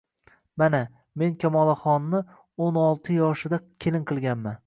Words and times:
Mana, 0.61 0.79
men 1.21 1.35
Kamolaxonnio`n 1.43 2.79
olti 2.87 3.19
yoshida 3.21 3.63
kelin 3.87 4.09
qilganman 4.13 4.59